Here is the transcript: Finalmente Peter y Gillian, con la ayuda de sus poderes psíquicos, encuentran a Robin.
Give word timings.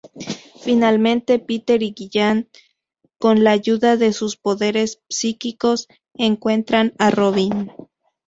Finalmente 0.59 1.37
Peter 1.37 1.83
y 1.83 1.93
Gillian, 1.95 2.49
con 3.19 3.43
la 3.43 3.51
ayuda 3.51 3.97
de 3.97 4.13
sus 4.13 4.35
poderes 4.35 4.99
psíquicos, 5.09 5.87
encuentran 6.15 6.95
a 6.97 7.11
Robin. 7.11 7.71